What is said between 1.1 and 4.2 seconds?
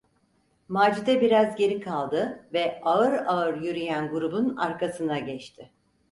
biraz geri kaldı ve ağır ağır yürüyen